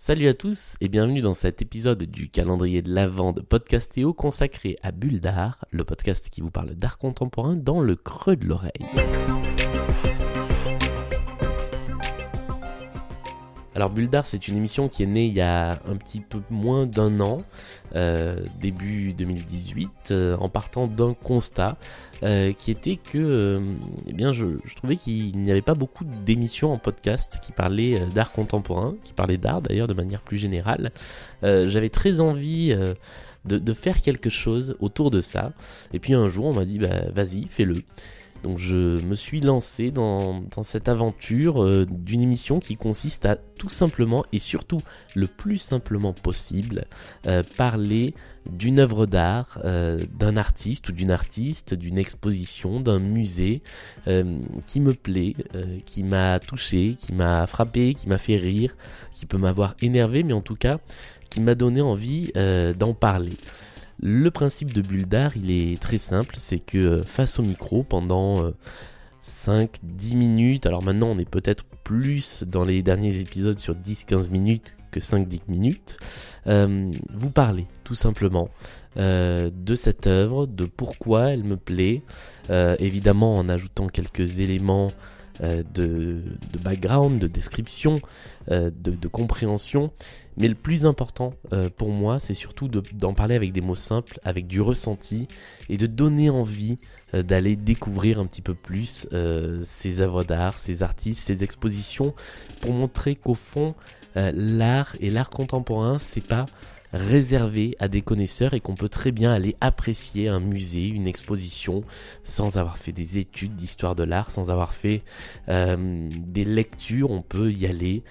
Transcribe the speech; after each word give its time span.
Salut 0.00 0.28
à 0.28 0.34
tous 0.34 0.76
et 0.80 0.88
bienvenue 0.88 1.22
dans 1.22 1.34
cet 1.34 1.60
épisode 1.60 2.04
du 2.04 2.28
calendrier 2.28 2.82
de 2.82 2.94
l'Avent 2.94 3.32
de 3.32 3.40
Podcastéo 3.40 4.14
consacré 4.14 4.78
à 4.80 4.92
Bulle 4.92 5.18
d'Art, 5.18 5.64
le 5.72 5.82
podcast 5.82 6.30
qui 6.30 6.40
vous 6.40 6.52
parle 6.52 6.76
d'art 6.76 6.98
contemporain 6.98 7.56
dans 7.56 7.80
le 7.80 7.96
creux 7.96 8.36
de 8.36 8.46
l'oreille. 8.46 8.86
Alors 13.78 13.90
Bulldar, 13.90 14.26
c'est 14.26 14.48
une 14.48 14.56
émission 14.56 14.88
qui 14.88 15.04
est 15.04 15.06
née 15.06 15.26
il 15.26 15.34
y 15.34 15.40
a 15.40 15.78
un 15.86 15.94
petit 15.94 16.18
peu 16.18 16.40
moins 16.50 16.84
d'un 16.84 17.20
an, 17.20 17.44
euh, 17.94 18.44
début 18.60 19.12
2018, 19.12 19.88
euh, 20.10 20.36
en 20.38 20.48
partant 20.48 20.88
d'un 20.88 21.14
constat 21.14 21.76
euh, 22.24 22.52
qui 22.52 22.72
était 22.72 22.96
que, 22.96 23.62
eh 24.08 24.32
je, 24.32 24.74
trouvais 24.74 24.96
qu'il 24.96 25.38
n'y 25.38 25.52
avait 25.52 25.62
pas 25.62 25.74
beaucoup 25.74 26.04
d'émissions 26.26 26.72
en 26.72 26.78
podcast 26.78 27.38
qui 27.40 27.52
parlaient 27.52 28.00
d'art 28.12 28.32
contemporain, 28.32 28.96
qui 29.04 29.12
parlaient 29.12 29.38
d'art 29.38 29.62
d'ailleurs 29.62 29.86
de 29.86 29.94
manière 29.94 30.22
plus 30.22 30.38
générale. 30.38 30.90
J'avais 31.44 31.90
très 31.90 32.20
envie 32.20 32.76
de, 33.44 33.72
faire 33.74 34.02
quelque 34.02 34.28
chose 34.28 34.76
autour 34.80 35.12
de 35.12 35.20
ça. 35.20 35.52
Et 35.92 36.00
puis 36.00 36.14
un 36.14 36.28
jour, 36.28 36.46
on 36.46 36.52
m'a 36.52 36.64
dit, 36.64 36.80
bah, 36.80 37.12
vas-y, 37.14 37.46
fais-le. 37.48 37.76
Donc 38.42 38.58
je 38.58 39.04
me 39.04 39.14
suis 39.14 39.40
lancé 39.40 39.90
dans, 39.90 40.42
cette 40.62 40.88
aventure 40.88 41.62
euh, 41.62 41.86
d'une 41.88 42.20
émission 42.20 42.60
qui 42.60 42.76
consiste 42.76 43.26
à 43.26 43.36
tout 43.36 43.68
simplement 43.68 44.24
et 44.32 44.38
surtout 44.38 44.80
le 45.14 45.26
plus 45.26 45.58
simplement 45.58 46.12
possible 46.12 46.84
euh, 47.26 47.42
parler 47.56 48.14
d'une 48.48 48.78
œuvre 48.78 49.06
d'art, 49.06 49.58
euh, 49.64 49.98
d'un 50.18 50.36
artiste 50.36 50.88
ou 50.88 50.92
d'une 50.92 51.10
artiste, 51.10 51.74
d'une 51.74 51.98
exposition, 51.98 52.80
d'un 52.80 52.98
musée 52.98 53.62
qui 54.66 54.80
me 54.80 54.94
plaît, 54.94 55.34
qui 55.84 56.02
m'a 56.02 56.38
touché, 56.38 56.96
qui 56.98 57.12
m'a 57.12 57.46
frappé, 57.46 57.92
qui 57.92 58.08
m'a 58.08 58.16
fait 58.16 58.36
rire, 58.36 58.74
qui 59.14 59.26
peut 59.26 59.36
m'avoir 59.36 59.74
énervé, 59.82 60.22
mais 60.22 60.32
en 60.32 60.40
tout 60.40 60.56
cas 60.56 60.78
qui 61.28 61.40
m'a 61.40 61.54
donné 61.54 61.82
envie 61.82 62.32
d'en 62.78 62.94
parler. 62.94 63.36
Le 64.00 64.30
principe 64.30 64.72
de 64.72 64.80
Bulle 64.80 65.06
d'art, 65.06 65.36
il 65.36 65.50
est 65.50 65.80
très 65.80 65.98
simple, 65.98 66.36
c'est 66.38 66.60
que 66.60 66.78
euh, 66.78 67.02
face 67.02 67.38
au 67.40 67.42
micro, 67.42 67.82
pendant 67.82 68.52
5-10 69.24 69.48
euh, 69.50 70.14
minutes, 70.14 70.66
alors 70.66 70.84
maintenant 70.84 71.08
on 71.08 71.18
est 71.18 71.28
peut-être 71.28 71.64
plus 71.82 72.44
dans 72.44 72.64
les 72.64 72.82
derniers 72.82 73.18
épisodes 73.18 73.58
sur 73.58 73.74
10-15 73.74 74.30
minutes 74.30 74.76
que 74.92 75.00
5-10 75.00 75.40
minutes, 75.48 75.96
euh, 76.46 76.90
vous 77.12 77.30
parlez 77.30 77.66
tout 77.84 77.94
simplement 77.94 78.48
de 78.96 79.74
cette 79.76 80.08
œuvre, 80.08 80.46
de 80.46 80.64
pourquoi 80.64 81.30
elle 81.30 81.44
me 81.44 81.56
plaît, 81.56 82.02
évidemment 82.48 83.36
en 83.36 83.48
ajoutant 83.48 83.86
quelques 83.86 84.40
éléments 84.40 84.90
euh, 85.40 85.62
de, 85.72 86.20
background, 86.62 87.20
de 87.20 87.28
description, 87.28 88.00
euh, 88.50 88.70
de, 88.74 89.08
compréhension. 89.08 89.92
Mais 90.36 90.48
le 90.48 90.54
plus 90.54 90.86
important 90.86 91.34
euh, 91.52 91.68
pour 91.76 91.90
moi, 91.90 92.18
c'est 92.18 92.34
surtout 92.34 92.68
d'en 92.68 93.14
parler 93.14 93.36
avec 93.36 93.52
des 93.52 93.60
mots 93.60 93.74
simples, 93.74 94.18
avec 94.24 94.46
du 94.46 94.60
ressenti, 94.60 95.28
et 95.68 95.76
de 95.76 95.86
donner 95.86 96.30
envie 96.30 96.78
d'aller 97.12 97.56
découvrir 97.56 98.18
un 98.18 98.26
petit 98.26 98.42
peu 98.42 98.52
plus 98.52 99.08
ces 99.64 100.00
œuvres 100.02 100.24
d'art, 100.24 100.58
ces 100.58 100.82
artistes, 100.82 101.26
ces 101.26 101.42
expositions, 101.42 102.14
pour 102.60 102.74
montrer 102.74 103.16
qu'au 103.16 103.34
fond, 103.34 103.74
l'art 104.14 104.94
et 105.00 105.08
l'art 105.08 105.30
contemporain, 105.30 105.98
c'est 105.98 106.26
pas 106.26 106.44
réservé 106.92 107.76
à 107.78 107.88
des 107.88 108.02
connaisseurs 108.02 108.54
et 108.54 108.60
qu'on 108.60 108.74
peut 108.74 108.88
très 108.88 109.12
bien 109.12 109.32
aller 109.32 109.56
apprécier 109.60 110.28
un 110.28 110.40
musée, 110.40 110.86
une 110.86 111.06
exposition, 111.06 111.82
sans 112.24 112.56
avoir 112.56 112.78
fait 112.78 112.92
des 112.92 113.18
études 113.18 113.54
d'histoire 113.54 113.94
de 113.94 114.04
l'art, 114.04 114.30
sans 114.30 114.50
avoir 114.50 114.74
fait 114.74 115.02
euh, 115.48 116.08
des 116.10 116.44
lectures, 116.44 117.10
on 117.10 117.22
peut 117.22 117.52
y 117.52 117.66
aller 117.66 118.02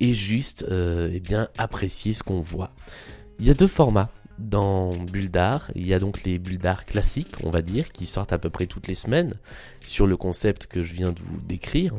et 0.00 0.14
juste 0.14 0.64
euh, 0.70 1.10
eh 1.12 1.20
bien 1.20 1.48
apprécier 1.58 2.12
ce 2.12 2.22
qu'on 2.22 2.40
voit. 2.40 2.72
Il 3.38 3.46
y 3.46 3.50
a 3.50 3.54
deux 3.54 3.66
formats 3.66 4.10
dans 4.38 4.90
Bulle 4.90 5.30
d'art. 5.30 5.70
Il 5.74 5.86
y 5.86 5.94
a 5.94 5.98
donc 5.98 6.24
les 6.24 6.38
bulles 6.38 6.58
d'art 6.58 6.84
classiques, 6.84 7.36
on 7.44 7.50
va 7.50 7.62
dire, 7.62 7.92
qui 7.92 8.06
sortent 8.06 8.32
à 8.32 8.38
peu 8.38 8.50
près 8.50 8.66
toutes 8.66 8.88
les 8.88 8.94
semaines 8.94 9.34
sur 9.80 10.06
le 10.06 10.16
concept 10.16 10.66
que 10.66 10.82
je 10.82 10.92
viens 10.94 11.12
de 11.12 11.20
vous 11.20 11.40
décrire. 11.40 11.94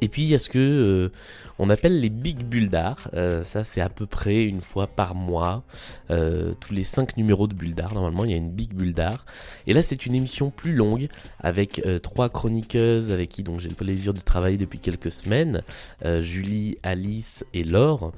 Et 0.00 0.08
puis 0.08 0.22
il 0.22 0.28
y 0.28 0.34
a 0.34 0.38
ce 0.38 0.48
que 0.48 0.58
euh, 0.58 1.12
on 1.58 1.70
appelle 1.70 2.00
les 2.00 2.10
big 2.10 2.44
bulles 2.44 2.70
d'art. 2.70 3.10
Euh, 3.14 3.42
ça 3.42 3.64
c'est 3.64 3.80
à 3.80 3.88
peu 3.88 4.06
près 4.06 4.44
une 4.44 4.60
fois 4.60 4.86
par 4.86 5.14
mois, 5.14 5.64
euh, 6.10 6.54
tous 6.60 6.72
les 6.72 6.84
5 6.84 7.16
numéros 7.16 7.46
de 7.46 7.54
bulles 7.54 7.74
d'art. 7.74 7.94
Normalement 7.94 8.24
il 8.24 8.30
y 8.30 8.34
a 8.34 8.36
une 8.36 8.50
big 8.50 8.74
bulle 8.74 8.94
d'art. 8.94 9.26
Et 9.66 9.72
là 9.72 9.82
c'est 9.82 10.06
une 10.06 10.14
émission 10.14 10.50
plus 10.50 10.72
longue 10.72 11.08
avec 11.40 11.82
trois 12.02 12.28
chroniqueuses 12.28 13.12
avec 13.12 13.28
qui 13.28 13.42
donc 13.42 13.60
j'ai 13.60 13.68
le 13.68 13.74
plaisir 13.74 14.14
de 14.14 14.20
travailler 14.20 14.56
depuis 14.56 14.78
quelques 14.78 15.10
semaines, 15.10 15.62
Julie, 16.20 16.78
Alice 16.82 17.44
et 17.54 17.64
Laure. 17.64 18.12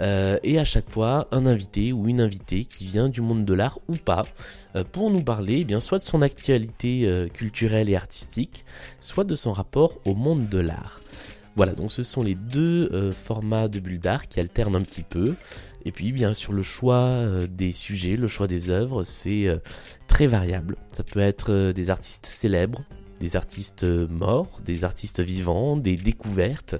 et 0.00 0.58
à 0.58 0.64
chaque 0.64 0.88
fois 0.88 1.28
un 1.32 1.46
invité 1.46 1.92
ou 1.92 2.08
une 2.08 2.20
invitée 2.20 2.64
qui 2.64 2.84
vient 2.84 3.08
du 3.08 3.20
monde 3.20 3.44
de 3.44 3.54
l'art 3.54 3.78
ou 3.88 3.96
pas 3.96 4.22
pour 4.92 5.10
nous 5.10 5.22
parler 5.22 5.58
eh 5.60 5.64
bien 5.64 5.80
soit 5.80 5.98
de 5.98 6.04
son 6.04 6.22
actualité 6.22 7.28
culturelle 7.32 7.88
et 7.88 7.96
artistique, 7.96 8.64
soit 9.00 9.24
de 9.24 9.36
son 9.36 9.52
rapport 9.52 9.98
au 10.04 10.14
monde 10.14 10.48
de 10.48 10.58
l'art. 10.58 11.00
Voilà, 11.56 11.72
donc 11.72 11.92
ce 11.92 12.02
sont 12.02 12.22
les 12.22 12.34
deux 12.34 12.90
euh, 12.92 13.12
formats 13.12 13.68
de 13.68 13.78
bulles 13.78 14.00
d'art 14.00 14.28
qui 14.28 14.40
alternent 14.40 14.76
un 14.76 14.82
petit 14.82 15.04
peu. 15.04 15.34
Et 15.84 15.92
puis 15.92 16.12
bien 16.12 16.34
sûr 16.34 16.52
le 16.52 16.62
choix 16.62 17.04
euh, 17.04 17.46
des 17.46 17.72
sujets, 17.72 18.16
le 18.16 18.26
choix 18.26 18.46
des 18.46 18.70
œuvres, 18.70 19.04
c'est 19.04 19.46
euh, 19.46 19.58
très 20.08 20.26
variable. 20.26 20.76
Ça 20.92 21.04
peut 21.04 21.20
être 21.20 21.72
des 21.72 21.90
artistes 21.90 22.26
célèbres, 22.26 22.82
des 23.20 23.36
artistes 23.36 23.84
morts, 23.84 24.60
des 24.64 24.84
artistes 24.84 25.20
vivants, 25.20 25.76
des 25.76 25.96
découvertes. 25.96 26.74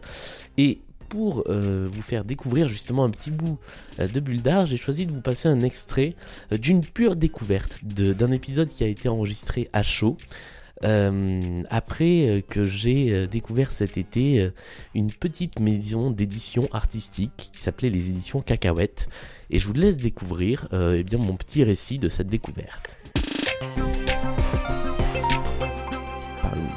Et 0.58 0.80
pour 1.08 1.44
vous 1.46 2.02
faire 2.02 2.24
découvrir 2.24 2.66
justement 2.66 3.04
un 3.04 3.10
petit 3.10 3.30
bout 3.30 3.60
de 3.98 4.18
bulle 4.18 4.42
d'art, 4.42 4.66
j'ai 4.66 4.76
choisi 4.76 5.06
de 5.06 5.12
vous 5.12 5.20
passer 5.20 5.48
un 5.48 5.60
extrait 5.60 6.16
d'une 6.50 6.80
pure 6.80 7.14
découverte 7.14 7.84
d'un 7.84 8.32
épisode 8.32 8.68
qui 8.68 8.82
a 8.82 8.88
été 8.88 9.08
enregistré 9.08 9.68
à 9.72 9.84
chaud. 9.84 10.16
Euh, 10.84 11.62
après 11.70 12.28
euh, 12.28 12.40
que 12.42 12.62
j'ai 12.62 13.10
euh, 13.10 13.26
découvert 13.26 13.70
cet 13.70 13.96
été 13.96 14.50
une 14.94 15.10
petite 15.10 15.58
maison 15.58 16.10
d'édition 16.10 16.68
artistique 16.72 17.32
qui 17.52 17.60
s'appelait 17.60 17.90
les 17.90 18.10
éditions 18.10 18.42
Cacahuètes 18.42 19.08
et 19.50 19.58
je 19.58 19.66
vous 19.66 19.72
laisse 19.72 19.96
découvrir 19.96 20.68
eh 20.72 21.04
mon 21.16 21.36
petit 21.36 21.64
récit 21.64 21.98
de 21.98 22.08
cette 22.08 22.28
découverte. 22.28 22.96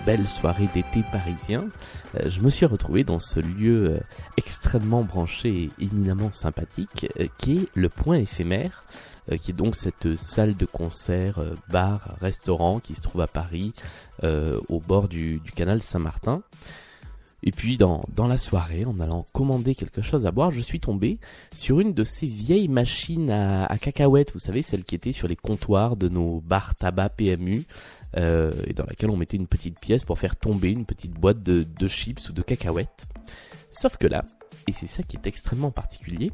Belle 0.07 0.25
soirée 0.25 0.67
d'été 0.73 1.03
parisien, 1.11 1.67
je 2.25 2.39
me 2.39 2.49
suis 2.49 2.65
retrouvé 2.65 3.03
dans 3.03 3.19
ce 3.19 3.39
lieu 3.39 3.99
extrêmement 4.37 5.03
branché 5.03 5.49
et 5.49 5.83
éminemment 5.83 6.31
sympathique 6.31 7.11
qui 7.37 7.57
est 7.57 7.67
le 7.75 7.89
point 7.89 8.15
éphémère 8.15 8.85
euh, 9.31 9.37
qui 9.37 9.51
est 9.51 9.53
donc 9.53 9.75
cette 9.75 10.15
salle 10.15 10.55
de 10.55 10.65
concert, 10.65 11.39
euh, 11.39 11.55
bar, 11.69 12.15
restaurant 12.21 12.79
qui 12.79 12.95
se 12.95 13.01
trouve 13.01 13.21
à 13.21 13.27
Paris, 13.27 13.73
euh, 14.23 14.59
au 14.69 14.79
bord 14.79 15.07
du, 15.07 15.41
canal 15.55 15.81
Saint-Martin. 15.81 16.41
Et 17.43 17.51
puis 17.51 17.77
dans, 17.77 18.01
dans, 18.13 18.27
la 18.27 18.37
soirée, 18.37 18.85
en 18.85 18.99
allant 18.99 19.25
commander 19.31 19.75
quelque 19.75 20.01
chose 20.01 20.25
à 20.25 20.31
boire, 20.31 20.51
je 20.51 20.61
suis 20.61 20.79
tombé 20.79 21.19
sur 21.53 21.79
une 21.79 21.93
de 21.93 22.03
ces 22.03 22.25
vieilles 22.25 22.67
machines 22.67 23.29
à, 23.29 23.77
cacahuètes, 23.77 24.33
vous 24.33 24.39
savez, 24.39 24.61
celles 24.61 24.83
qui 24.83 24.95
étaient 24.95 25.11
sur 25.11 25.27
les 25.27 25.35
comptoirs 25.35 25.97
de 25.97 26.09
nos 26.09 26.41
bars 26.41 26.73
tabac 26.75 27.09
PMU, 27.09 27.63
et 28.15 28.73
dans 28.73 28.85
laquelle 28.87 29.11
on 29.11 29.17
mettait 29.17 29.37
une 29.37 29.47
petite 29.47 29.79
pièce 29.79 30.03
pour 30.03 30.17
faire 30.17 30.35
tomber 30.35 30.71
une 30.71 30.85
petite 30.85 31.11
boîte 31.11 31.43
de, 31.43 31.63
de 31.63 31.87
chips 31.87 32.29
ou 32.29 32.33
de 32.33 32.41
cacahuètes. 32.41 33.05
Sauf 33.69 33.97
que 33.97 34.07
là, 34.07 34.25
et 34.67 34.73
c'est 34.73 34.87
ça 34.87 35.03
qui 35.03 35.17
est 35.17 35.27
extrêmement 35.27 35.71
particulier, 35.71 36.31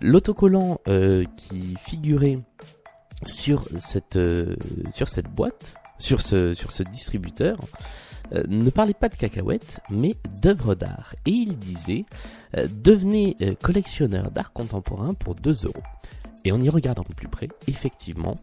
l'autocollant 0.00 0.80
euh, 0.88 1.24
qui 1.36 1.76
figurait 1.80 2.36
sur 3.22 3.66
cette, 3.78 4.16
euh, 4.16 4.56
sur 4.92 5.08
cette 5.08 5.28
boîte, 5.28 5.76
sur 5.98 6.20
ce, 6.20 6.82
distributeur, 6.82 7.58
euh, 8.34 8.42
ne 8.48 8.70
parlait 8.70 8.94
pas 8.94 9.08
de 9.08 9.14
cacahuètes, 9.14 9.80
mais 9.90 10.14
d'œuvres 10.42 10.74
d'art. 10.74 11.14
Et 11.26 11.30
il 11.30 11.56
disait, 11.56 12.04
devenez 12.54 13.36
collectionneur 13.62 14.30
d'art 14.30 14.52
contemporain 14.52 15.14
pour 15.14 15.34
2 15.34 15.66
euros. 15.66 15.82
Et 16.46 16.52
en 16.52 16.60
y 16.60 16.68
regardant 16.68 17.02
de 17.02 17.12
plus 17.12 17.26
près, 17.26 17.48
effectivement, 17.66 18.36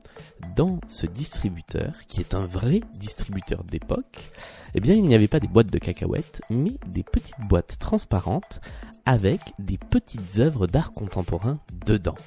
dans 0.57 0.81
ce 0.89 1.05
distributeur, 1.05 1.93
qui 2.09 2.19
est 2.19 2.33
un 2.33 2.45
vrai 2.45 2.81
distributeur 2.95 3.63
d'époque, 3.63 4.29
eh 4.75 4.81
bien, 4.81 4.93
il 4.93 5.03
n'y 5.03 5.15
avait 5.15 5.29
pas 5.29 5.39
des 5.39 5.47
boîtes 5.47 5.71
de 5.71 5.77
cacahuètes, 5.77 6.41
mais 6.49 6.73
des 6.87 7.03
petites 7.03 7.39
boîtes 7.47 7.77
transparentes 7.79 8.59
avec 9.05 9.39
des 9.57 9.77
petites 9.77 10.39
œuvres 10.39 10.67
d'art 10.67 10.91
contemporain 10.91 11.59
dedans. 11.85 12.17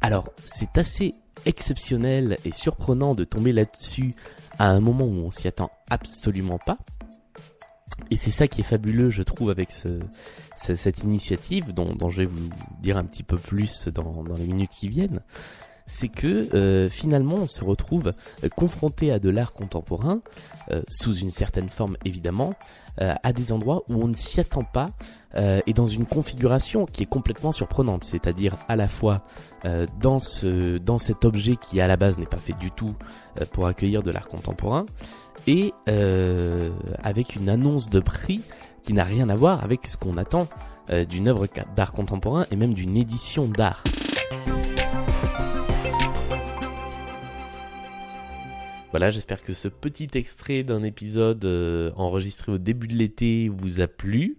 Alors, 0.00 0.28
c'est 0.44 0.76
assez 0.76 1.12
exceptionnel 1.46 2.36
et 2.44 2.52
surprenant 2.52 3.14
de 3.14 3.22
tomber 3.22 3.52
là-dessus 3.52 4.14
à 4.58 4.68
un 4.68 4.80
moment 4.80 5.06
où 5.06 5.26
on 5.26 5.30
s'y 5.30 5.48
attend 5.48 5.70
absolument 5.90 6.58
pas. 6.58 6.78
Et 8.10 8.16
c'est 8.16 8.30
ça 8.30 8.48
qui 8.48 8.60
est 8.60 8.64
fabuleux, 8.64 9.10
je 9.10 9.22
trouve, 9.22 9.50
avec 9.50 9.70
cette 10.56 11.02
initiative, 11.02 11.72
dont, 11.72 12.10
je 12.10 12.22
vais 12.22 12.26
vous 12.26 12.50
dire 12.80 12.96
un 12.96 13.04
petit 13.04 13.22
peu 13.22 13.36
plus 13.36 13.88
dans, 13.88 14.12
les 14.36 14.46
minutes 14.46 14.70
qui 14.70 14.88
viennent. 14.88 15.20
C'est 15.86 16.08
que 16.08 16.54
euh, 16.54 16.88
finalement 16.88 17.36
on 17.36 17.46
se 17.46 17.64
retrouve 17.64 18.12
euh, 18.44 18.48
confronté 18.48 19.12
à 19.12 19.18
de 19.18 19.30
l'art 19.30 19.52
contemporain, 19.52 20.20
euh, 20.70 20.82
sous 20.88 21.16
une 21.16 21.30
certaine 21.30 21.68
forme 21.68 21.96
évidemment, 22.04 22.54
à 22.98 23.32
des 23.32 23.52
endroits 23.52 23.84
où 23.88 24.02
on 24.02 24.08
ne 24.08 24.14
s'y 24.14 24.38
attend 24.38 24.64
pas 24.64 24.90
et 25.34 25.72
dans 25.72 25.86
une 25.86 26.04
configuration 26.04 26.84
qui 26.84 27.02
est 27.02 27.06
complètement 27.06 27.50
surprenante, 27.50 28.04
c'est-à-dire 28.04 28.54
à 28.68 28.76
la 28.76 28.86
fois 28.86 29.24
dans, 29.98 30.18
ce, 30.18 30.76
dans 30.76 30.98
cet 30.98 31.24
objet 31.24 31.56
qui 31.56 31.80
à 31.80 31.86
la 31.86 31.96
base 31.96 32.18
n'est 32.18 32.26
pas 32.26 32.36
fait 32.36 32.52
du 32.58 32.70
tout 32.70 32.94
pour 33.54 33.66
accueillir 33.66 34.02
de 34.02 34.10
l'art 34.10 34.28
contemporain, 34.28 34.84
et 35.46 35.72
avec 37.02 37.34
une 37.34 37.48
annonce 37.48 37.88
de 37.88 38.00
prix 38.00 38.42
qui 38.82 38.92
n'a 38.92 39.04
rien 39.04 39.30
à 39.30 39.36
voir 39.36 39.64
avec 39.64 39.86
ce 39.86 39.96
qu'on 39.96 40.18
attend 40.18 40.46
d'une 41.08 41.28
œuvre 41.28 41.46
d'art 41.74 41.92
contemporain 41.92 42.44
et 42.50 42.56
même 42.56 42.74
d'une 42.74 42.98
édition 42.98 43.46
d'art. 43.46 43.82
Voilà, 48.92 49.08
j'espère 49.08 49.42
que 49.42 49.54
ce 49.54 49.68
petit 49.68 50.10
extrait 50.12 50.64
d'un 50.64 50.82
épisode 50.82 51.46
euh, 51.46 51.92
enregistré 51.96 52.52
au 52.52 52.58
début 52.58 52.88
de 52.88 52.94
l'été 52.94 53.48
vous 53.48 53.80
a 53.80 53.88
plu, 53.88 54.36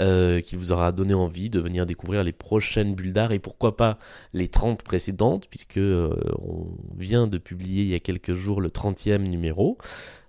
euh, 0.00 0.40
qu'il 0.40 0.58
vous 0.58 0.72
aura 0.72 0.90
donné 0.90 1.14
envie 1.14 1.50
de 1.50 1.60
venir 1.60 1.86
découvrir 1.86 2.24
les 2.24 2.32
prochaines 2.32 2.96
bulles 2.96 3.14
et 3.30 3.38
pourquoi 3.38 3.76
pas 3.76 3.98
les 4.32 4.48
30 4.48 4.82
précédentes, 4.82 5.46
puisque 5.48 5.76
euh, 5.76 6.16
on 6.40 6.66
vient 6.98 7.28
de 7.28 7.38
publier 7.38 7.84
il 7.84 7.88
y 7.90 7.94
a 7.94 8.00
quelques 8.00 8.34
jours 8.34 8.60
le 8.60 8.70
30e 8.70 9.28
numéro. 9.28 9.78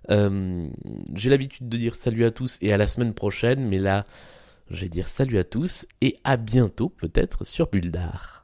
J'ai 0.08 1.30
l'habitude 1.30 1.68
de 1.68 1.76
dire 1.76 1.96
salut 1.96 2.24
à 2.24 2.30
tous 2.30 2.58
et 2.62 2.72
à 2.72 2.76
la 2.76 2.86
semaine 2.86 3.12
prochaine, 3.12 3.66
mais 3.66 3.78
là, 3.78 4.06
je 4.70 4.82
vais 4.82 4.88
dire 4.88 5.08
salut 5.08 5.38
à 5.38 5.44
tous 5.44 5.86
et 6.00 6.16
à 6.22 6.36
bientôt 6.36 6.90
peut-être 6.90 7.44
sur 7.44 7.68
Bulle 7.68 7.90
d'art. 7.90 8.43